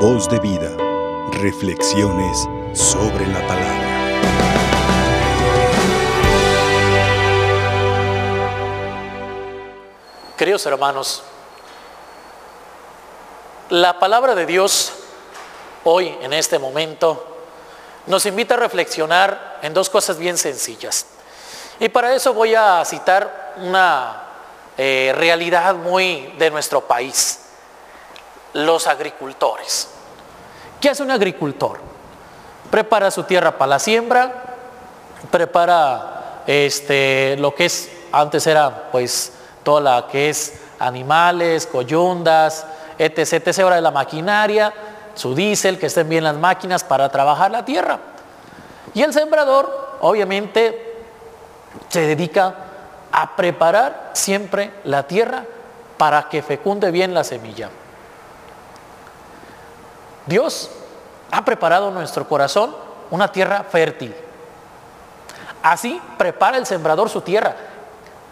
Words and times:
Voz 0.00 0.28
de 0.28 0.38
vida. 0.38 0.70
Reflexiones 1.32 2.48
sobre 2.72 3.26
la 3.26 3.44
palabra. 3.48 3.88
Queridos 10.36 10.64
hermanos, 10.66 11.24
la 13.70 13.98
palabra 13.98 14.36
de 14.36 14.46
Dios 14.46 14.92
hoy, 15.82 16.16
en 16.22 16.32
este 16.32 16.60
momento, 16.60 17.36
nos 18.06 18.24
invita 18.24 18.54
a 18.54 18.58
reflexionar 18.58 19.58
en 19.62 19.74
dos 19.74 19.90
cosas 19.90 20.16
bien 20.16 20.38
sencillas. 20.38 21.06
Y 21.80 21.88
para 21.88 22.14
eso 22.14 22.32
voy 22.32 22.54
a 22.54 22.84
citar 22.84 23.54
una 23.56 24.22
eh, 24.76 25.12
realidad 25.16 25.74
muy 25.74 26.32
de 26.38 26.52
nuestro 26.52 26.82
país, 26.82 27.47
los 28.58 28.86
agricultores. 28.86 29.88
¿Qué 30.80 30.90
hace 30.90 31.02
un 31.02 31.10
agricultor? 31.10 31.78
Prepara 32.70 33.10
su 33.10 33.24
tierra 33.24 33.56
para 33.56 33.70
la 33.70 33.78
siembra, 33.78 34.32
prepara 35.30 36.42
este, 36.46 37.36
lo 37.38 37.54
que 37.54 37.66
es, 37.66 37.90
antes 38.12 38.46
era 38.46 38.90
pues 38.90 39.32
toda 39.62 39.80
la 39.80 40.08
que 40.08 40.30
es 40.30 40.60
animales, 40.78 41.66
coyundas, 41.66 42.66
etc, 42.98 43.44
de 43.44 43.80
la 43.80 43.90
maquinaria, 43.90 44.72
su 45.14 45.34
diésel, 45.34 45.78
que 45.78 45.86
estén 45.86 46.08
bien 46.08 46.24
las 46.24 46.36
máquinas 46.36 46.84
para 46.84 47.08
trabajar 47.08 47.50
la 47.50 47.64
tierra. 47.64 47.98
Y 48.94 49.02
el 49.02 49.12
sembrador, 49.12 49.96
obviamente, 50.00 50.96
se 51.88 52.00
dedica 52.02 52.54
a 53.10 53.36
preparar 53.36 54.10
siempre 54.12 54.72
la 54.84 55.06
tierra 55.06 55.44
para 55.96 56.28
que 56.28 56.42
fecunde 56.42 56.90
bien 56.90 57.14
la 57.14 57.24
semilla. 57.24 57.70
Dios 60.28 60.70
ha 61.30 61.44
preparado 61.44 61.90
nuestro 61.90 62.28
corazón 62.28 62.74
una 63.10 63.32
tierra 63.32 63.64
fértil. 63.64 64.14
Así 65.62 66.00
prepara 66.16 66.56
el 66.56 66.66
sembrador 66.66 67.08
su 67.08 67.22
tierra 67.22 67.56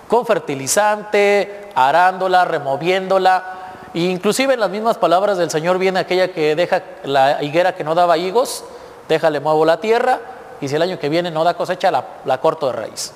con 0.09 0.25
fertilizante, 0.25 1.71
arándola, 1.75 2.45
removiéndola. 2.45 3.55
E 3.95 4.01
inclusive 4.01 4.55
en 4.55 4.61
las 4.61 4.71
mismas 4.71 4.99
palabras 4.99 5.39
del 5.39 5.51
Señor 5.51 5.79
viene 5.79 6.01
aquella 6.01 6.33
que 6.33 6.55
deja 6.55 6.83
la 7.05 7.43
higuera 7.43 7.75
que 7.75 7.83
no 7.83 7.95
daba 7.95 8.17
higos, 8.19 8.65
déjale 9.09 9.41
muevo 9.41 9.65
la 9.65 9.81
tierra 9.81 10.21
y 10.61 10.69
si 10.69 10.77
el 10.77 10.83
año 10.83 10.99
que 10.99 11.09
viene 11.09 11.31
no 11.31 11.45
da 11.45 11.55
cosecha, 11.55 11.91
la, 11.91 12.05
la 12.25 12.41
corto 12.41 12.67
de 12.67 12.73
raíz. 12.73 13.13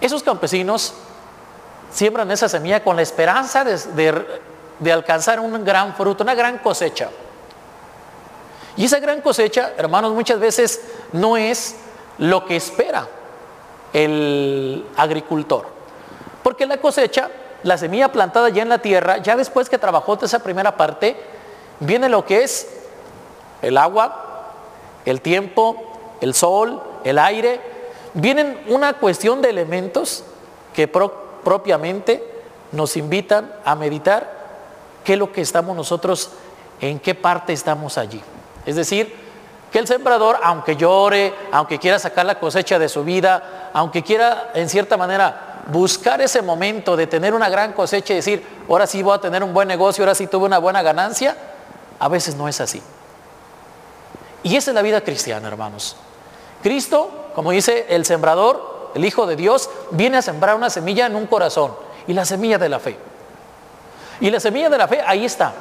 Esos 0.00 0.22
campesinos 0.22 0.94
siembran 1.90 2.30
esa 2.30 2.48
semilla 2.48 2.84
con 2.84 2.96
la 2.96 3.02
esperanza 3.02 3.64
de, 3.64 4.40
alcanzar 4.86 5.40
un 5.40 5.64
gran 5.64 5.94
fruto, 5.94 6.22
una 6.22 6.34
gran 6.34 6.58
cosecha. 6.58 7.08
Y 8.76 8.84
esa 8.84 9.00
gran 9.00 9.20
cosecha, 9.20 9.72
hermanos, 9.76 10.12
muchas 10.12 10.38
veces 10.38 10.80
no 11.12 11.36
es 11.36 11.74
lo 12.18 12.44
que 12.44 12.56
espera 12.56 13.08
el 13.92 14.86
agricultor. 14.96 15.66
Porque 16.42 16.64
la 16.66 16.76
cosecha, 16.76 17.28
la 17.64 17.76
semilla 17.76 18.12
plantada 18.12 18.48
ya 18.50 18.62
en 18.62 18.68
la 18.68 18.78
tierra, 18.78 19.18
ya 19.18 19.36
después 19.36 19.68
que 19.68 19.78
trabajó 19.78 20.14
toda 20.14 20.26
esa 20.26 20.38
primera 20.38 20.76
parte, 20.76 21.16
viene 21.80 22.08
lo 22.08 22.24
que 22.24 22.44
es 22.44 22.68
el 23.62 23.76
agua, 23.76 24.52
el 25.04 25.20
tiempo, 25.20 25.98
el 26.20 26.34
sol, 26.34 26.80
el 27.02 27.18
aire, 27.18 27.60
vienen 28.14 28.62
una 28.68 28.94
cuestión 28.94 29.42
de 29.42 29.50
elementos 29.50 30.24
que 30.72 30.86
propiamente 30.86 32.24
nos 32.72 32.96
invitan 32.96 33.52
a 33.64 33.74
meditar 33.74 34.37
qué 35.08 35.14
es 35.14 35.18
lo 35.18 35.32
que 35.32 35.40
estamos 35.40 35.74
nosotros, 35.74 36.32
en 36.82 37.00
qué 37.00 37.14
parte 37.14 37.54
estamos 37.54 37.96
allí. 37.96 38.20
Es 38.66 38.76
decir, 38.76 39.10
que 39.72 39.78
el 39.78 39.86
sembrador, 39.86 40.38
aunque 40.42 40.76
llore, 40.76 41.32
aunque 41.50 41.78
quiera 41.78 41.98
sacar 41.98 42.26
la 42.26 42.38
cosecha 42.38 42.78
de 42.78 42.90
su 42.90 43.04
vida, 43.04 43.70
aunque 43.72 44.02
quiera 44.02 44.50
en 44.52 44.68
cierta 44.68 44.98
manera 44.98 45.62
buscar 45.68 46.20
ese 46.20 46.42
momento 46.42 46.94
de 46.94 47.06
tener 47.06 47.32
una 47.32 47.48
gran 47.48 47.72
cosecha 47.72 48.12
y 48.12 48.16
decir, 48.16 48.46
ahora 48.68 48.86
sí 48.86 49.02
voy 49.02 49.14
a 49.14 49.18
tener 49.18 49.42
un 49.42 49.54
buen 49.54 49.66
negocio, 49.66 50.04
ahora 50.04 50.14
sí 50.14 50.26
tuve 50.26 50.44
una 50.44 50.58
buena 50.58 50.82
ganancia, 50.82 51.34
a 51.98 52.08
veces 52.08 52.34
no 52.34 52.46
es 52.46 52.60
así. 52.60 52.82
Y 54.42 54.56
esa 54.56 54.72
es 54.72 54.74
la 54.74 54.82
vida 54.82 55.00
cristiana, 55.00 55.48
hermanos. 55.48 55.96
Cristo 56.62 57.30
como 57.34 57.52
dice 57.52 57.86
el 57.88 58.04
sembrador, 58.04 58.90
el 58.94 59.06
Hijo 59.06 59.26
de 59.26 59.36
Dios, 59.36 59.70
viene 59.92 60.18
a 60.18 60.22
sembrar 60.22 60.54
una 60.54 60.68
semilla 60.68 61.06
en 61.06 61.16
un 61.16 61.26
corazón 61.26 61.72
y 62.06 62.12
la 62.12 62.26
semilla 62.26 62.58
de 62.58 62.68
la 62.68 62.78
fe. 62.78 63.07
Y 64.20 64.30
la 64.30 64.40
semilla 64.40 64.68
de 64.68 64.78
la 64.78 64.88
fe 64.88 65.02
ahí 65.06 65.24
está. 65.24 65.52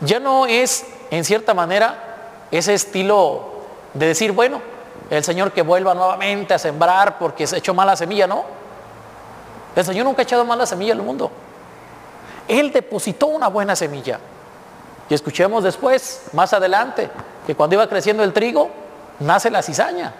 Ya 0.00 0.20
no 0.20 0.46
es, 0.46 0.84
en 1.10 1.24
cierta 1.24 1.54
manera, 1.54 2.46
ese 2.50 2.74
estilo 2.74 3.50
de 3.94 4.06
decir, 4.06 4.32
bueno, 4.32 4.60
el 5.10 5.24
Señor 5.24 5.52
que 5.52 5.62
vuelva 5.62 5.94
nuevamente 5.94 6.54
a 6.54 6.58
sembrar 6.58 7.18
porque 7.18 7.46
se 7.46 7.58
echó 7.58 7.74
mala 7.74 7.96
semilla, 7.96 8.26
no. 8.26 8.44
El 9.74 9.84
Señor 9.84 10.04
nunca 10.04 10.22
ha 10.22 10.24
echado 10.24 10.44
mala 10.44 10.66
semilla 10.66 10.92
al 10.92 11.02
mundo. 11.02 11.30
Él 12.48 12.72
depositó 12.72 13.26
una 13.26 13.48
buena 13.48 13.76
semilla. 13.76 14.18
Y 15.08 15.14
escuchemos 15.14 15.64
después, 15.64 16.22
más 16.32 16.52
adelante, 16.52 17.10
que 17.46 17.54
cuando 17.54 17.74
iba 17.74 17.88
creciendo 17.88 18.22
el 18.22 18.32
trigo, 18.32 18.70
nace 19.20 19.50
la 19.50 19.62
cizaña. 19.62 20.12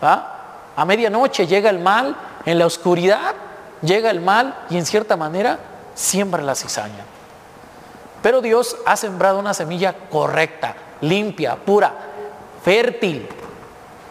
A 0.00 0.84
medianoche 0.84 1.46
llega 1.46 1.70
el 1.70 1.78
mal, 1.78 2.16
en 2.44 2.58
la 2.58 2.66
oscuridad 2.66 3.34
llega 3.82 4.10
el 4.10 4.20
mal 4.20 4.54
y 4.70 4.76
en 4.78 4.86
cierta 4.86 5.16
manera 5.16 5.58
siembra 5.96 6.42
la 6.42 6.54
cizaña. 6.54 7.04
Pero 8.22 8.40
Dios 8.40 8.76
ha 8.86 8.96
sembrado 8.96 9.40
una 9.40 9.54
semilla 9.54 9.94
correcta, 10.10 10.76
limpia, 11.00 11.56
pura, 11.56 11.92
fértil, 12.62 13.28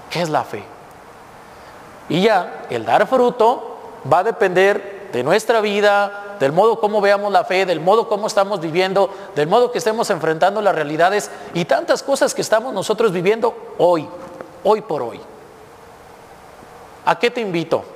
que 0.09 0.21
es 0.21 0.29
la 0.29 0.43
fe. 0.43 0.63
Y 2.09 2.23
ya 2.23 2.65
el 2.69 2.85
dar 2.85 3.07
fruto 3.07 3.77
va 4.11 4.19
a 4.19 4.23
depender 4.23 5.09
de 5.13 5.23
nuestra 5.23 5.61
vida, 5.61 6.35
del 6.39 6.51
modo 6.51 6.79
como 6.79 7.01
veamos 7.01 7.31
la 7.31 7.45
fe, 7.45 7.65
del 7.65 7.79
modo 7.79 8.09
como 8.09 8.27
estamos 8.27 8.59
viviendo, 8.59 9.09
del 9.35 9.47
modo 9.47 9.71
que 9.71 9.77
estemos 9.77 10.09
enfrentando 10.09 10.61
las 10.61 10.75
realidades 10.75 11.31
y 11.53 11.65
tantas 11.65 12.03
cosas 12.03 12.33
que 12.33 12.41
estamos 12.41 12.73
nosotros 12.73 13.11
viviendo 13.11 13.55
hoy, 13.77 14.07
hoy 14.63 14.81
por 14.81 15.01
hoy. 15.01 15.21
¿A 17.05 17.17
qué 17.17 17.31
te 17.31 17.41
invito? 17.41 17.94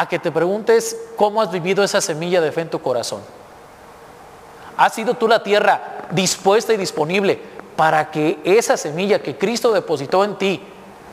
A 0.00 0.08
que 0.08 0.18
te 0.18 0.32
preguntes 0.32 0.96
cómo 1.14 1.42
has 1.42 1.50
vivido 1.50 1.84
esa 1.84 2.00
semilla 2.00 2.40
de 2.40 2.52
fe 2.52 2.62
en 2.62 2.70
tu 2.70 2.80
corazón. 2.80 3.20
¿Has 4.78 4.94
sido 4.94 5.12
tú 5.12 5.28
la 5.28 5.42
tierra 5.42 6.06
dispuesta 6.10 6.72
y 6.72 6.78
disponible 6.78 7.38
para 7.76 8.10
que 8.10 8.40
esa 8.42 8.78
semilla 8.78 9.20
que 9.20 9.36
Cristo 9.36 9.74
depositó 9.74 10.24
en 10.24 10.36
ti 10.36 10.62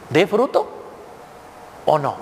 dé 0.09 0.25
fruto 0.25 0.70
o 1.86 2.00
no? 2.00 2.16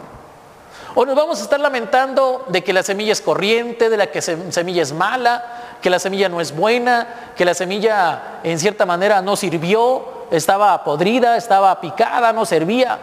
O 0.95 1.05
nos 1.05 1.15
vamos 1.15 1.39
a 1.39 1.43
estar 1.43 1.59
lamentando 1.59 2.45
de 2.47 2.63
que 2.63 2.73
la 2.73 2.81
semilla 2.81 3.11
es 3.11 3.21
corriente, 3.21 3.87
de 3.87 3.97
la 3.97 4.07
que 4.07 4.21
la 4.21 4.51
semilla 4.51 4.81
es 4.81 4.91
mala, 4.91 5.77
que 5.83 5.91
la 5.91 5.99
semilla 5.99 6.29
no 6.29 6.41
es 6.41 6.55
buena, 6.55 7.31
que 7.37 7.45
la 7.45 7.53
semilla 7.53 8.39
en 8.41 8.57
cierta 8.57 8.87
manera 8.87 9.21
no 9.21 9.35
sirvió, 9.35 10.03
estaba 10.31 10.83
podrida, 10.83 11.37
estaba 11.37 11.79
picada, 11.79 12.33
no 12.33 12.43
servía. 12.43 12.97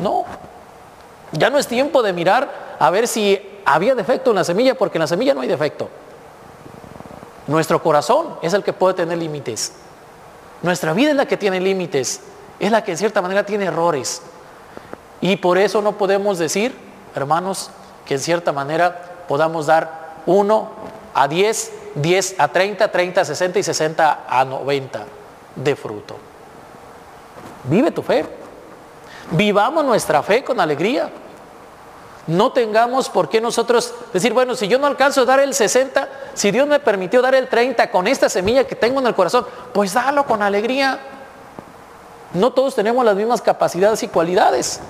No, 0.00 0.24
ya 1.32 1.50
no 1.50 1.58
es 1.58 1.66
tiempo 1.66 2.02
de 2.02 2.14
mirar 2.14 2.63
a 2.78 2.90
ver 2.90 3.08
si 3.08 3.40
había 3.64 3.94
defecto 3.94 4.30
en 4.30 4.36
la 4.36 4.44
semilla, 4.44 4.74
porque 4.74 4.98
en 4.98 5.00
la 5.00 5.06
semilla 5.06 5.34
no 5.34 5.40
hay 5.40 5.48
defecto. 5.48 5.88
Nuestro 7.46 7.82
corazón 7.82 8.36
es 8.42 8.54
el 8.54 8.62
que 8.62 8.72
puede 8.72 8.94
tener 8.94 9.18
límites. 9.18 9.72
Nuestra 10.62 10.92
vida 10.92 11.10
es 11.10 11.16
la 11.16 11.26
que 11.26 11.36
tiene 11.36 11.60
límites. 11.60 12.20
Es 12.58 12.70
la 12.70 12.82
que 12.82 12.92
en 12.92 12.98
cierta 12.98 13.20
manera 13.20 13.44
tiene 13.44 13.66
errores. 13.66 14.22
Y 15.20 15.36
por 15.36 15.58
eso 15.58 15.82
no 15.82 15.92
podemos 15.92 16.38
decir, 16.38 16.74
hermanos, 17.14 17.70
que 18.06 18.14
en 18.14 18.20
cierta 18.20 18.52
manera 18.52 19.24
podamos 19.28 19.66
dar 19.66 20.14
1 20.26 20.70
a 21.14 21.28
10, 21.28 21.72
10 21.96 22.36
a 22.38 22.48
30, 22.48 22.90
30 22.90 23.20
a 23.20 23.24
60 23.24 23.58
y 23.58 23.62
60 23.62 24.24
a 24.28 24.44
90 24.44 25.04
de 25.56 25.76
fruto. 25.76 26.16
Vive 27.64 27.90
tu 27.90 28.02
fe. 28.02 28.26
Vivamos 29.30 29.84
nuestra 29.84 30.22
fe 30.22 30.44
con 30.44 30.60
alegría. 30.60 31.10
No 32.26 32.52
tengamos 32.52 33.10
por 33.10 33.28
qué 33.28 33.40
nosotros 33.40 33.92
decir, 34.12 34.32
bueno, 34.32 34.54
si 34.54 34.66
yo 34.66 34.78
no 34.78 34.86
alcanzo 34.86 35.22
a 35.22 35.24
dar 35.26 35.40
el 35.40 35.52
60, 35.52 36.08
si 36.32 36.50
Dios 36.50 36.66
me 36.66 36.80
permitió 36.80 37.20
dar 37.20 37.34
el 37.34 37.48
30 37.48 37.90
con 37.90 38.06
esta 38.06 38.28
semilla 38.28 38.64
que 38.64 38.74
tengo 38.74 39.00
en 39.00 39.06
el 39.06 39.14
corazón, 39.14 39.46
pues 39.72 39.92
dalo 39.92 40.24
con 40.24 40.42
alegría. 40.42 40.98
No 42.32 42.52
todos 42.52 42.74
tenemos 42.74 43.04
las 43.04 43.14
mismas 43.14 43.42
capacidades 43.42 44.02
y 44.02 44.08
cualidades. 44.08 44.80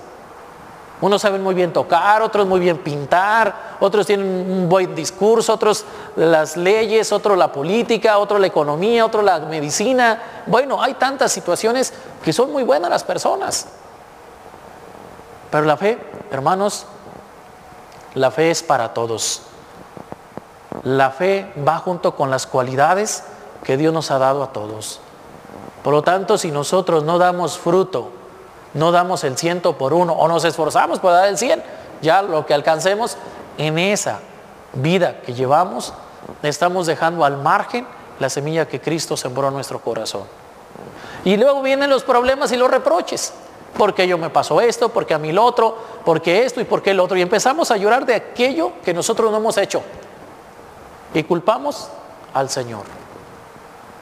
Unos 1.01 1.21
saben 1.21 1.43
muy 1.43 1.55
bien 1.55 1.73
tocar, 1.73 2.23
otros 2.23 2.47
muy 2.47 2.61
bien 2.61 2.79
pintar, 2.79 3.77
otros 3.81 4.07
tienen 4.07 4.27
un 4.27 4.69
buen 4.69 4.95
discurso, 4.95 5.53
otros 5.53 5.85
las 6.15 6.57
leyes, 6.57 7.11
otros 7.11 7.37
la 7.37 7.51
política, 7.51 8.17
otro 8.19 8.39
la 8.39 8.47
economía, 8.47 9.05
otro 9.05 9.21
la 9.23 9.41
medicina. 9.41 10.23
Bueno, 10.47 10.81
hay 10.81 10.95
tantas 10.95 11.33
situaciones 11.33 11.93
que 12.23 12.33
son 12.33 12.53
muy 12.53 12.63
buenas 12.63 12.89
las 12.89 13.03
personas. 13.03 13.67
Pero 15.51 15.65
la 15.67 15.77
fe, 15.77 15.99
hermanos, 16.31 16.87
la 18.15 18.31
fe 18.31 18.51
es 18.51 18.63
para 18.63 18.95
todos. 18.95 19.43
La 20.83 21.11
fe 21.11 21.53
va 21.67 21.79
junto 21.79 22.15
con 22.15 22.31
las 22.31 22.47
cualidades 22.47 23.25
que 23.65 23.77
Dios 23.77 23.93
nos 23.93 24.11
ha 24.11 24.19
dado 24.19 24.43
a 24.43 24.53
todos. 24.53 25.01
Por 25.83 25.93
lo 25.93 26.03
tanto, 26.03 26.39
si 26.39 26.51
nosotros 26.51 27.05
no 27.05 27.19
damos 27.19 27.59
fruto, 27.59 28.11
no 28.75 28.93
damos 28.93 29.25
el 29.25 29.37
ciento 29.37 29.77
por 29.77 29.93
uno 29.93 30.13
o 30.13 30.29
nos 30.29 30.45
esforzamos 30.45 30.99
por 30.99 31.13
dar 31.13 31.29
el 31.29 31.39
cien, 31.39 31.63
ya 32.03 32.23
lo 32.23 32.47
que 32.47 32.55
alcancemos 32.55 33.17
en 33.59 33.79
esa 33.79 34.21
vida 34.75 35.21
que 35.21 35.35
llevamos, 35.35 35.93
estamos 36.43 36.87
dejando 36.87 37.25
al 37.25 37.37
margen 37.39 37.87
la 38.19 38.29
semilla 38.29 38.69
que 38.69 38.81
Cristo 38.81 39.17
sembró 39.17 39.49
en 39.49 39.55
nuestro 39.55 39.81
corazón. 39.81 40.25
Y 41.25 41.37
luego 41.37 41.63
vienen 41.63 41.91
los 41.91 42.05
problemas 42.05 42.53
y 42.53 42.57
los 42.57 42.71
reproches. 42.71 43.33
Porque 43.77 44.07
yo 44.07 44.19
me 44.19 44.31
pasó 44.31 44.61
esto, 44.61 44.89
porque 44.89 45.15
a 45.15 45.19
mí 45.19 45.33
lo 45.33 45.45
otro, 45.45 45.77
porque 46.05 46.45
esto 46.45 46.61
y 46.61 46.65
porque 46.65 46.91
el 46.91 47.01
otro. 47.01 47.17
Y 47.17 47.23
empezamos 47.23 47.71
a 47.71 47.77
llorar 47.77 48.07
de 48.07 48.15
aquello 48.15 48.73
que 48.85 48.95
nosotros 48.95 49.31
no 49.31 49.39
hemos 49.39 49.57
hecho. 49.59 49.83
Y 51.13 51.23
culpamos 51.25 51.89
al 52.33 52.51
Señor. 52.51 52.85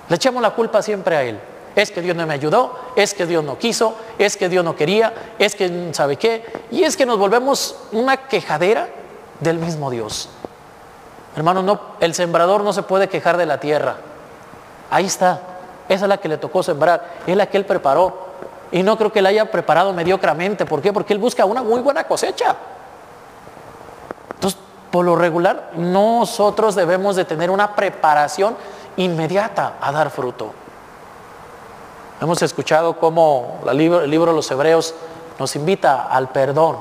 Le 0.08 0.16
echamos 0.16 0.42
la 0.42 0.50
culpa 0.50 0.82
siempre 0.82 1.16
a 1.16 1.22
Él. 1.22 1.40
Es 1.74 1.90
que 1.90 2.02
Dios 2.02 2.14
no 2.14 2.26
me 2.26 2.34
ayudó, 2.34 2.78
es 2.96 3.14
que 3.14 3.24
Dios 3.24 3.42
no 3.42 3.58
quiso, 3.58 3.94
es 4.18 4.36
que 4.36 4.50
Dios 4.50 4.62
no 4.62 4.76
quería, 4.76 5.34
es 5.38 5.54
que 5.54 5.90
sabe 5.94 6.16
qué. 6.16 6.44
Y 6.70 6.82
es 6.82 6.96
que 6.96 7.06
nos 7.06 7.18
volvemos 7.18 7.76
una 7.92 8.28
quejadera 8.28 8.88
del 9.40 9.58
mismo 9.58 9.90
Dios. 9.90 10.28
Hermano, 11.34 11.62
no, 11.62 11.80
el 12.00 12.14
sembrador 12.14 12.62
no 12.62 12.74
se 12.74 12.82
puede 12.82 13.08
quejar 13.08 13.38
de 13.38 13.46
la 13.46 13.58
tierra. 13.58 13.96
Ahí 14.90 15.06
está. 15.06 15.40
Esa 15.88 16.04
es 16.04 16.08
la 16.08 16.18
que 16.18 16.28
le 16.28 16.36
tocó 16.36 16.62
sembrar. 16.62 17.14
Es 17.26 17.36
la 17.36 17.46
que 17.46 17.56
él 17.56 17.64
preparó. 17.64 18.21
Y 18.72 18.82
no 18.82 18.96
creo 18.96 19.12
que 19.12 19.22
la 19.22 19.28
haya 19.28 19.50
preparado 19.50 19.92
mediocramente. 19.92 20.66
¿Por 20.66 20.80
qué? 20.80 20.92
Porque 20.92 21.12
él 21.12 21.18
busca 21.18 21.44
una 21.44 21.62
muy 21.62 21.80
buena 21.80 22.04
cosecha. 22.04 22.56
Entonces, 24.34 24.58
por 24.90 25.04
lo 25.04 25.14
regular, 25.14 25.72
nosotros 25.76 26.74
debemos 26.74 27.14
de 27.14 27.24
tener 27.24 27.50
una 27.50 27.76
preparación 27.76 28.56
inmediata 28.96 29.74
a 29.80 29.92
dar 29.92 30.10
fruto. 30.10 30.52
Hemos 32.20 32.40
escuchado 32.40 32.98
cómo 32.98 33.60
el 33.68 33.76
libro, 33.76 34.00
de 34.00 34.32
los 34.32 34.50
Hebreos 34.50 34.94
nos 35.38 35.56
invita 35.56 36.06
al 36.08 36.28
perdón 36.28 36.78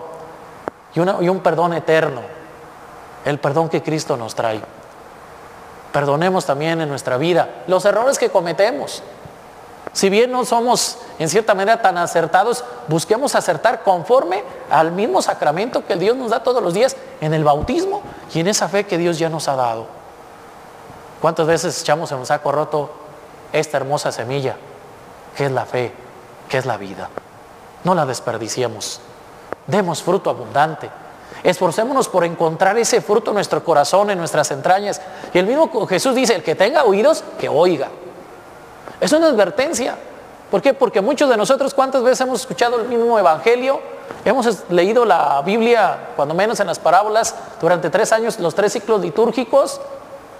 y 0.94 1.00
un 1.00 1.40
perdón 1.40 1.74
eterno, 1.74 2.22
el 3.26 3.40
perdón 3.40 3.68
que 3.68 3.82
Cristo 3.82 4.16
nos 4.18 4.36
trae. 4.36 4.62
Perdonemos 5.92 6.46
también 6.46 6.80
en 6.80 6.90
nuestra 6.90 7.18
vida 7.18 7.64
los 7.68 7.84
errores 7.86 8.18
que 8.18 8.30
cometemos. 8.30 9.04
Si 9.94 10.10
bien 10.10 10.32
no 10.32 10.46
somos 10.46 10.98
en 11.20 11.28
cierta 11.28 11.54
manera 11.54 11.82
tan 11.82 11.98
acertados, 11.98 12.64
busquemos 12.88 13.36
acertar 13.36 13.84
conforme 13.84 14.44
al 14.70 14.92
mismo 14.92 15.22
sacramento 15.22 15.86
que 15.86 15.98
Dios 15.98 16.16
nos 16.16 16.32
da 16.32 16.44
todos 16.44 16.64
los 16.64 16.74
días 16.74 16.96
en 17.20 17.34
el 17.34 17.44
bautismo 17.44 18.02
y 18.34 18.40
en 18.40 18.48
esa 18.48 18.70
fe 18.70 18.86
que 18.86 18.98
Dios 18.98 19.20
ya 19.20 19.30
nos 19.30 19.48
ha 19.50 19.56
dado. 19.56 19.88
¿Cuántas 21.20 21.46
veces 21.46 21.80
echamos 21.82 22.12
en 22.12 22.20
un 22.20 22.26
saco 22.26 22.52
roto 22.52 22.90
esta 23.52 23.78
hermosa 23.78 24.12
semilla, 24.12 24.56
que 25.36 25.46
es 25.46 25.52
la 25.52 25.66
fe, 25.66 25.94
que 26.48 26.58
es 26.58 26.66
la 26.66 26.78
vida? 26.78 27.10
No 27.84 27.94
la 27.94 28.06
desperdiciemos. 28.06 29.02
Demos 29.68 30.02
fruto 30.02 30.30
abundante. 30.30 30.90
Esforcémonos 31.44 32.08
por 32.08 32.24
encontrar 32.24 32.78
ese 32.78 33.02
fruto 33.02 33.32
en 33.32 33.36
nuestro 33.36 33.64
corazón, 33.64 34.10
en 34.10 34.18
nuestras 34.18 34.52
entrañas. 34.52 35.02
Y 35.34 35.40
el 35.40 35.48
mismo 35.48 35.86
Jesús 35.86 36.16
dice, 36.16 36.36
el 36.36 36.44
que 36.44 36.56
tenga 36.56 36.86
oídos, 36.86 37.24
que 37.40 37.50
oiga. 37.50 37.90
Es 39.01 39.12
una 39.12 39.27
advertencia. 39.27 39.98
¿Por 40.51 40.62
qué? 40.62 40.74
Porque 40.74 41.01
muchos 41.01 41.30
de 41.30 41.36
nosotros, 41.36 41.74
¿cuántas 41.74 42.03
veces 42.03 42.21
hemos 42.21 42.42
escuchado 42.42 42.80
el 42.80 42.88
mismo 42.88 43.18
evangelio? 43.18 43.81
Hemos 44.24 44.69
leído 44.69 45.06
la 45.06 45.42
Biblia, 45.42 46.12
cuando 46.15 46.36
menos 46.36 46.59
en 46.59 46.68
las 46.68 46.77
parábolas, 46.77 47.33
durante 47.59 47.89
tres 47.89 48.12
años, 48.12 48.39
los 48.39 48.53
tres 48.53 48.74
ciclos 48.74 49.01
litúrgicos. 49.01 49.81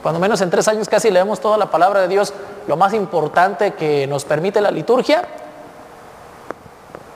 Cuando 0.04 0.20
menos 0.20 0.42
en 0.42 0.50
tres 0.50 0.68
años 0.68 0.88
casi 0.88 1.10
leemos 1.10 1.40
toda 1.40 1.58
la 1.58 1.72
palabra 1.72 2.02
de 2.02 2.08
Dios, 2.08 2.34
lo 2.68 2.78
más 2.78 2.94
importante 2.94 3.74
que 3.74 4.06
nos 4.06 4.26
permite 4.26 4.62
la 4.62 4.70
liturgia. 4.70 5.28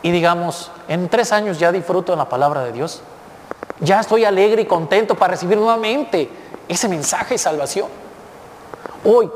Y 0.01 0.11
digamos, 0.11 0.71
en 0.87 1.09
tres 1.09 1.31
años 1.31 1.59
ya 1.59 1.71
disfruto 1.71 2.11
de 2.13 2.17
la 2.17 2.29
palabra 2.29 2.63
de 2.63 2.71
Dios. 2.71 3.01
Ya 3.81 3.99
estoy 3.99 4.25
alegre 4.25 4.63
y 4.63 4.65
contento 4.65 5.15
para 5.15 5.31
recibir 5.31 5.57
nuevamente 5.57 6.29
ese 6.67 6.87
mensaje 6.87 7.35
de 7.35 7.37
salvación. 7.37 7.87
Hoy, 9.03 9.29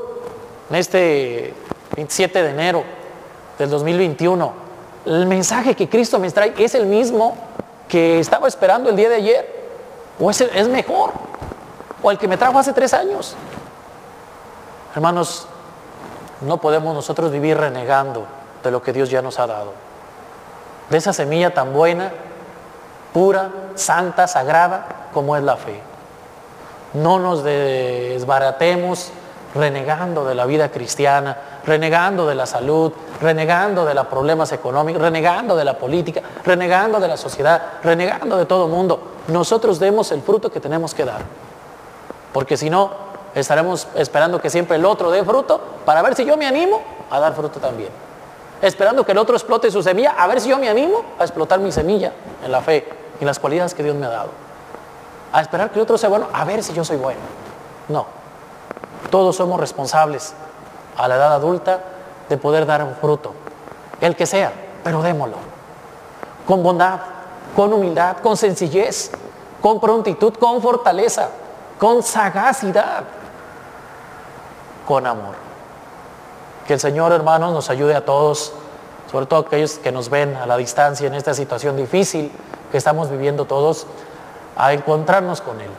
en 0.69 0.75
este 0.75 1.53
27 2.00 2.44
de 2.44 2.50
enero 2.51 2.84
del 3.57 3.69
2021, 3.69 4.54
el 5.06 5.25
mensaje 5.25 5.75
que 5.75 5.90
Cristo 5.90 6.18
me 6.18 6.31
trae 6.31 6.54
es 6.57 6.74
el 6.74 6.86
mismo 6.86 7.36
que 7.90 8.19
estaba 8.19 8.48
esperando 8.48 8.90
el 8.90 8.96
día 8.96 9.10
de 9.10 9.16
ayer, 9.16 9.69
o 10.18 10.31
es, 10.31 10.40
es 10.40 10.69
mejor, 10.69 11.12
o 12.01 12.10
el 12.10 12.18
que 12.18 12.30
me 12.30 12.38
trajo 12.38 12.57
hace 12.57 12.72
tres 12.72 12.94
años. 12.94 13.36
Hermanos, 14.96 15.46
no 16.40 16.62
podemos 16.62 16.96
nosotros 16.96 17.31
vivir 17.34 17.57
renegando 17.57 18.25
de 18.63 18.72
lo 18.72 18.81
que 18.81 18.94
Dios 18.94 19.10
ya 19.10 19.22
nos 19.22 19.38
ha 19.38 19.48
dado. 19.48 19.74
De 20.90 20.98
esa 20.98 21.12
semilla 21.12 21.54
tan 21.54 21.74
buena 21.74 22.13
pura, 23.13 23.51
santa, 23.75 24.25
sagrada, 24.28 25.10
como 25.13 25.36
es 25.36 25.44
la 25.44 25.57
fe. 25.57 25.81
No 26.94 27.19
nos 27.19 27.44
desbaratemos 27.44 29.12
renegando 29.54 30.25
de 30.25 30.36
la 30.36 30.46
vida 30.46 30.69
cristiana, 30.69 31.38
renegando 31.66 32.28
de 32.28 32.36
la 32.36 32.46
salud, 32.46 32.92
renegando 33.22 33.86
de 33.86 33.94
los 33.94 34.07
problemas 34.07 34.51
económicos, 34.51 35.01
renegando 35.01 35.56
de 35.56 35.66
la 35.66 35.78
política, 35.78 36.22
renegando 36.44 37.00
de 37.00 37.07
la 37.07 37.18
sociedad, 37.18 37.62
renegando 37.84 38.38
de 38.38 38.46
todo 38.46 38.68
mundo. 38.68 39.00
Nosotros 39.28 39.80
demos 39.80 40.12
el 40.12 40.22
fruto 40.22 40.51
que 40.51 40.60
tenemos 40.60 40.94
que 40.94 41.06
dar. 41.06 41.22
Porque 42.34 42.57
si 42.57 42.69
no, 42.69 42.92
estaremos 43.34 43.88
esperando 43.96 44.40
que 44.42 44.50
siempre 44.50 44.78
el 44.78 44.86
otro 44.86 45.12
dé 45.12 45.24
fruto 45.24 45.60
para 45.86 46.01
ver 46.01 46.16
si 46.16 46.25
yo 46.25 46.38
me 46.38 46.46
animo 46.46 46.81
a 47.10 47.19
dar 47.19 47.34
fruto 47.34 47.60
también. 47.60 47.90
Esperando 48.62 49.06
que 49.06 49.13
el 49.13 49.18
otro 49.18 49.36
explote 49.36 49.72
su 49.72 49.81
semilla, 49.81 50.16
a 50.18 50.28
ver 50.28 50.42
si 50.42 50.50
yo 50.50 50.57
me 50.57 50.69
animo 50.69 51.04
a 51.18 51.24
explotar 51.24 51.60
mi 51.60 51.72
semilla 51.72 52.12
en 52.44 52.51
la 52.51 52.62
fe 52.62 52.88
y 53.19 53.25
las 53.25 53.40
cualidades 53.40 53.74
que 53.74 53.84
Dios 53.84 53.96
me 53.96 54.06
ha 54.06 54.10
dado. 54.10 54.30
A 55.31 55.42
esperar 55.42 55.69
que 55.69 55.80
el 55.80 55.84
otro 55.84 55.98
sea 55.98 56.10
bueno, 56.10 56.28
a 56.34 56.44
ver 56.44 56.62
si 56.63 56.74
yo 56.74 56.84
soy 56.84 56.98
bueno. 56.98 57.19
No. 57.88 58.19
Todos 59.10 59.36
somos 59.36 59.60
responsables 59.60 60.34
a 60.98 61.07
la 61.07 61.16
edad 61.16 61.34
adulta 61.34 61.80
de 62.28 62.38
poder 62.38 62.66
dar 62.66 62.84
un 62.84 62.96
fruto. 62.96 63.34
El 64.01 64.16
que 64.16 64.25
sea, 64.25 64.51
pero 64.84 65.01
démoslo. 65.01 65.38
Con 66.46 66.62
bondad, 66.63 67.00
con 67.56 67.74
humildad, 67.74 68.18
con 68.18 68.38
sencillez, 68.38 69.12
con 69.62 69.80
prontitud, 69.80 70.34
con 70.36 70.62
fortaleza, 70.62 71.30
con 71.80 72.04
sagacidad, 72.04 73.04
con 74.88 75.06
amor. 75.07 75.36
Que 76.68 76.74
el 76.74 76.79
Señor, 76.79 77.12
hermanos, 77.12 77.53
nos 77.53 77.70
ayude 77.70 77.96
a 77.96 78.06
todos, 78.06 78.53
sobre 79.12 79.25
todo 79.25 79.41
aquellos 79.41 79.79
que 79.79 79.91
nos 79.91 80.10
ven 80.10 80.36
a 80.36 80.46
la 80.46 80.58
distancia 80.58 81.08
en 81.08 81.15
esta 81.15 81.34
situación 81.34 81.75
difícil 81.77 82.32
que 82.72 82.77
estamos 82.77 83.10
viviendo 83.10 83.46
todos, 83.46 83.88
a 84.56 84.74
encontrarnos 84.74 85.41
con 85.41 85.60
Él, 85.62 85.72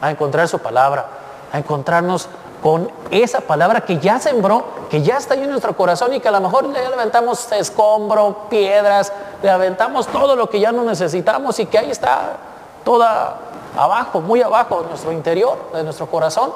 a 0.00 0.10
encontrar 0.10 0.48
su 0.48 0.58
palabra, 0.58 1.06
a 1.52 1.58
encontrarnos 1.58 2.28
con 2.62 2.90
esa 3.10 3.40
palabra 3.40 3.80
que 3.82 3.98
ya 3.98 4.18
sembró, 4.18 4.64
que 4.90 5.02
ya 5.02 5.16
está 5.16 5.34
ahí 5.34 5.42
en 5.42 5.50
nuestro 5.50 5.74
corazón 5.76 6.12
y 6.12 6.20
que 6.20 6.28
a 6.28 6.32
lo 6.32 6.40
mejor 6.40 6.66
le 6.66 6.88
levantamos 6.88 7.50
escombro, 7.52 8.46
piedras, 8.50 9.12
le 9.42 9.50
aventamos 9.50 10.06
todo 10.06 10.36
lo 10.36 10.48
que 10.50 10.60
ya 10.60 10.72
no 10.72 10.84
necesitamos 10.84 11.58
y 11.58 11.66
que 11.66 11.78
ahí 11.78 11.90
está 11.90 12.36
toda 12.84 13.38
abajo, 13.76 14.20
muy 14.20 14.42
abajo 14.42 14.82
de 14.82 14.88
nuestro 14.88 15.12
interior, 15.12 15.56
de 15.72 15.82
nuestro 15.82 16.06
corazón, 16.06 16.52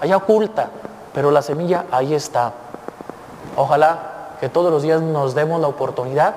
allá 0.00 0.16
oculta, 0.16 0.70
pero 1.12 1.30
la 1.30 1.42
semilla 1.42 1.86
ahí 1.90 2.14
está. 2.14 2.52
Ojalá 3.56 4.36
que 4.40 4.48
todos 4.48 4.70
los 4.70 4.82
días 4.82 5.02
nos 5.02 5.34
demos 5.34 5.60
la 5.60 5.66
oportunidad 5.66 6.34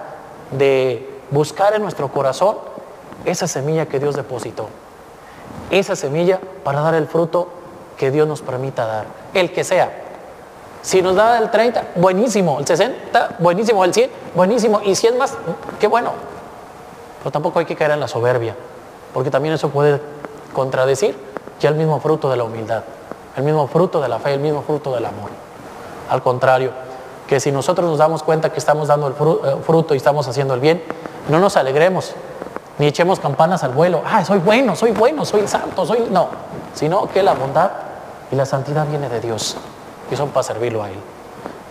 de 0.51 1.21
buscar 1.29 1.75
en 1.75 1.83
nuestro 1.83 2.07
corazón 2.09 2.57
esa 3.25 3.47
semilla 3.47 3.85
que 3.85 3.99
Dios 3.99 4.15
depositó. 4.15 4.67
Esa 5.69 5.95
semilla 5.95 6.39
para 6.63 6.81
dar 6.81 6.95
el 6.95 7.07
fruto 7.07 7.60
que 7.97 8.11
Dios 8.11 8.27
nos 8.27 8.41
permita 8.41 8.85
dar. 8.85 9.05
El 9.33 9.51
que 9.51 9.63
sea. 9.63 9.91
Si 10.81 11.01
nos 11.01 11.15
da 11.15 11.37
el 11.37 11.51
30, 11.51 11.89
buenísimo. 11.95 12.59
El 12.59 12.65
60, 12.65 13.35
buenísimo. 13.39 13.85
El 13.85 13.93
100, 13.93 14.11
buenísimo. 14.33 14.81
Y 14.83 14.95
100 14.95 15.17
más, 15.17 15.37
qué 15.79 15.87
bueno. 15.87 16.11
Pero 17.19 17.31
tampoco 17.31 17.59
hay 17.59 17.65
que 17.65 17.75
caer 17.75 17.91
en 17.91 17.99
la 17.99 18.07
soberbia. 18.07 18.55
Porque 19.13 19.29
también 19.29 19.53
eso 19.53 19.69
puede 19.69 20.01
contradecir 20.53 21.15
ya 21.59 21.69
el 21.69 21.75
mismo 21.75 21.99
fruto 21.99 22.29
de 22.29 22.37
la 22.37 22.43
humildad. 22.43 22.83
El 23.37 23.43
mismo 23.43 23.67
fruto 23.67 24.01
de 24.01 24.09
la 24.09 24.19
fe, 24.19 24.33
el 24.33 24.39
mismo 24.39 24.63
fruto 24.63 24.93
del 24.93 25.05
amor. 25.05 25.29
Al 26.09 26.21
contrario, 26.21 26.71
que 27.27 27.39
si 27.39 27.51
nosotros 27.51 27.89
nos 27.89 27.97
damos 27.97 28.23
cuenta 28.23 28.51
que 28.51 28.59
estamos 28.59 28.87
dando 28.87 29.07
el 29.07 29.13
eh, 29.13 29.55
fruto 29.63 29.93
y 29.93 29.97
estamos 29.97 30.27
haciendo 30.27 30.53
el 30.53 30.59
bien, 30.59 30.83
no 31.29 31.39
nos 31.39 31.55
alegremos, 31.55 32.13
ni 32.77 32.87
echemos 32.87 33.19
campanas 33.19 33.63
al 33.63 33.71
vuelo. 33.71 34.01
Ah, 34.05 34.25
soy 34.25 34.39
bueno, 34.39 34.75
soy 34.75 34.91
bueno, 34.91 35.23
soy 35.23 35.47
santo, 35.47 35.85
soy... 35.85 36.07
No, 36.09 36.27
sino 36.73 37.07
que 37.07 37.23
la 37.23 37.33
bondad 37.33 37.71
y 38.31 38.35
la 38.35 38.45
santidad 38.45 38.87
viene 38.87 39.09
de 39.09 39.19
Dios 39.19 39.57
y 40.09 40.15
son 40.15 40.29
para 40.29 40.43
servirlo 40.43 40.83
a 40.83 40.89
Él. 40.89 40.99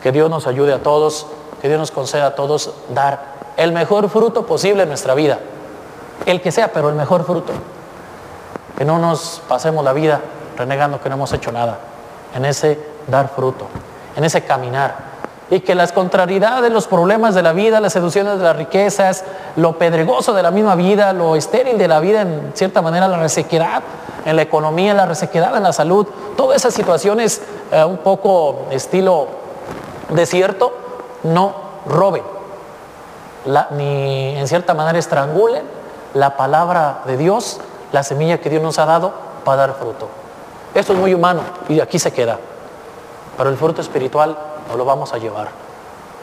Que 0.03 0.13
Dios 0.13 0.31
nos 0.31 0.47
ayude 0.47 0.73
a 0.73 0.83
todos, 0.83 1.27
que 1.61 1.69
Dios 1.69 1.79
nos 1.79 1.91
conceda 1.91 2.27
a 2.27 2.35
todos 2.35 2.73
dar 2.95 3.41
el 3.57 3.73
mejor 3.73 4.09
fruto 4.09 4.47
posible 4.47 4.83
en 4.83 4.89
nuestra 4.89 5.15
vida. 5.15 5.39
El 6.27 6.41
que 6.41 6.53
sea, 6.53 6.73
pero 6.73 6.89
el 6.89 6.95
mejor 6.95 7.25
fruto. 7.25 7.53
Que 8.77 8.85
no 8.85 8.99
nos 8.99 9.43
pasemos 9.49 9.85
la 9.85 9.93
vida 9.93 10.21
renegando 10.57 11.01
que 11.01 11.09
no 11.09 11.17
hemos 11.17 11.33
hecho 11.33 11.53
nada. 11.53 11.79
En 12.35 12.45
ese 12.45 12.79
dar 13.07 13.29
fruto. 13.29 13.67
en 14.17 14.25
ese 14.25 14.43
caminar. 14.43 15.11
Y 15.51 15.61
que 15.61 15.75
las 15.75 15.93
contrariedades, 15.93 16.71
los 16.73 16.87
problemas 16.87 17.35
de 17.35 17.43
la 17.43 17.53
vida, 17.53 17.81
las 17.81 17.93
seducciones 17.93 18.39
de 18.39 18.45
las 18.45 18.57
riquezas, 18.57 19.25
lo 19.57 19.79
pedregoso 19.79 20.33
de 20.33 20.43
la 20.43 20.51
misma 20.51 20.75
vida, 20.75 21.13
lo 21.13 21.37
estéril 21.37 21.79
de 21.79 21.89
la 21.89 22.01
vida, 22.01 22.23
en 22.23 22.53
cierta 22.55 22.83
manera 22.83 23.09
la 23.09 23.19
resequedad 23.19 23.83
en 24.25 24.37
la 24.37 24.43
economía, 24.43 24.95
la 24.95 25.07
resequedad 25.07 25.57
en 25.57 25.63
la 25.63 25.73
salud, 25.73 26.07
todas 26.37 26.57
esas 26.57 26.75
situaciones 26.75 27.43
eh, 27.73 27.85
un 27.85 27.99
poco 27.99 28.67
estilo 28.71 29.29
desierto, 30.11 30.73
no 31.23 31.55
roben, 31.87 32.23
ni 33.73 34.37
en 34.37 34.49
cierta 34.49 34.75
manera 34.75 34.99
estrangulen 34.99 35.63
la 36.15 36.37
palabra 36.37 37.03
de 37.07 37.17
Dios, 37.17 37.61
la 37.93 38.03
semilla 38.03 38.41
que 38.41 38.51
Dios 38.51 38.63
nos 38.63 38.79
ha 38.79 38.87
dado 38.87 39.13
para 39.45 39.67
dar 39.67 39.75
fruto. 39.75 40.09
Esto 40.75 40.93
es 40.93 40.99
muy 40.99 41.15
humano 41.15 41.41
y 41.69 41.81
aquí 41.81 41.99
se 41.99 42.13
queda. 42.13 42.39
Pero 43.37 43.51
el 43.51 43.57
fruto 43.57 43.81
espiritual 43.81 44.37
no 44.69 44.77
lo 44.77 44.85
vamos 44.85 45.13
a 45.13 45.19
llevar 45.19 45.49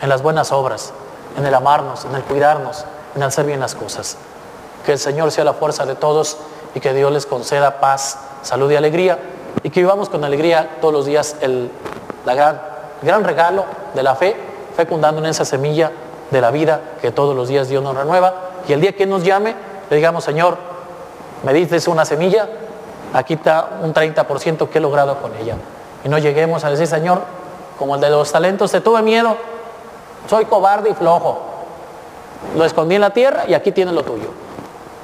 en 0.01 0.09
las 0.09 0.21
buenas 0.21 0.51
obras, 0.51 0.93
en 1.37 1.45
el 1.45 1.53
amarnos, 1.53 2.05
en 2.05 2.15
el 2.15 2.23
cuidarnos, 2.23 2.85
en 3.15 3.23
hacer 3.23 3.45
bien 3.45 3.59
las 3.59 3.75
cosas. 3.75 4.17
Que 4.85 4.93
el 4.93 4.99
Señor 4.99 5.31
sea 5.31 5.43
la 5.43 5.53
fuerza 5.53 5.85
de 5.85 5.95
todos 5.95 6.37
y 6.77 6.79
que 6.79 6.93
Dios 6.93 7.11
les 7.11 7.25
conceda 7.25 7.79
paz, 7.79 8.19
salud 8.43 8.69
y 8.69 8.75
alegría 8.75 9.17
y 9.63 9.71
que 9.71 9.79
vivamos 9.79 10.09
con 10.09 10.23
alegría 10.23 10.77
todos 10.79 10.93
los 10.93 11.07
días 11.07 11.35
el 11.41 11.71
gran, 12.23 12.61
gran 13.01 13.23
regalo 13.23 13.65
de 13.95 14.03
la 14.03 14.13
fe, 14.13 14.35
fecundando 14.75 15.19
en 15.19 15.25
esa 15.25 15.43
semilla 15.43 15.91
de 16.29 16.39
la 16.39 16.51
vida 16.51 16.79
que 17.01 17.09
todos 17.09 17.35
los 17.35 17.47
días 17.47 17.67
Dios 17.67 17.81
nos 17.81 17.97
renueva 17.97 18.31
y 18.67 18.73
el 18.73 18.81
día 18.81 18.95
que 18.95 19.07
nos 19.07 19.23
llame 19.23 19.55
le 19.89 19.95
digamos 19.95 20.23
Señor, 20.23 20.55
me 21.43 21.51
dices 21.51 21.87
una 21.87 22.05
semilla, 22.05 22.47
aquí 23.11 23.33
está 23.33 23.79
un 23.81 23.91
30% 23.91 24.69
que 24.69 24.77
he 24.77 24.81
logrado 24.81 25.19
con 25.19 25.35
ella. 25.35 25.55
Y 26.03 26.09
no 26.09 26.19
lleguemos 26.19 26.63
a 26.63 26.69
decir, 26.69 26.85
Señor, 26.85 27.21
como 27.79 27.95
el 27.95 28.01
de 28.01 28.11
los 28.11 28.31
talentos, 28.31 28.71
te 28.71 28.81
tuve 28.81 29.01
miedo, 29.01 29.35
soy 30.29 30.45
cobarde 30.45 30.91
y 30.91 30.93
flojo. 30.93 31.39
Lo 32.55 32.65
escondí 32.65 32.93
en 32.93 33.01
la 33.01 33.09
tierra 33.09 33.45
y 33.47 33.55
aquí 33.55 33.71
tienes 33.71 33.95
lo 33.95 34.03
tuyo. 34.03 34.29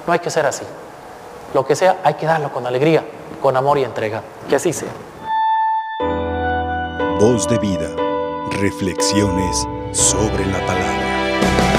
No 0.05 0.13
hay 0.13 0.19
que 0.19 0.29
ser 0.29 0.45
así. 0.45 0.65
Lo 1.53 1.65
que 1.65 1.75
sea, 1.75 1.99
hay 2.03 2.15
que 2.15 2.25
darlo 2.25 2.51
con 2.51 2.65
alegría, 2.65 3.03
con 3.41 3.55
amor 3.55 3.77
y 3.77 3.83
entrega. 3.83 4.23
Que 4.49 4.55
así 4.55 4.73
sea. 4.73 4.89
Voz 7.19 7.47
de 7.47 7.59
vida. 7.59 7.89
Reflexiones 8.59 9.67
sobre 9.91 10.45
la 10.47 10.65
palabra. 10.65 11.72